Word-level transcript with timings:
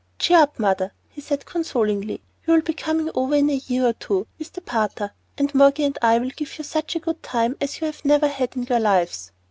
"Cheer 0.17 0.37
up, 0.39 0.57
mother," 0.57 0.93
he 1.09 1.21
said, 1.21 1.45
consolingly. 1.45 2.21
"You'll 2.47 2.61
be 2.61 2.73
coming 2.73 3.11
over 3.13 3.35
in 3.35 3.51
a 3.51 3.61
year 3.67 3.85
or 3.85 3.93
two 3.93 4.25
with 4.39 4.51
the 4.53 4.61
Pater, 4.61 5.11
and 5.37 5.53
Moggy 5.53 5.83
and 5.83 5.95
I 6.01 6.17
will 6.17 6.31
give 6.31 6.57
you 6.57 6.63
such 6.63 6.95
a 6.95 6.99
good 6.99 7.21
time 7.21 7.55
as 7.61 7.79
you 7.81 7.93
never 8.03 8.27
had 8.27 8.55
in 8.55 8.63
your 8.63 8.79
lives. 8.79 9.29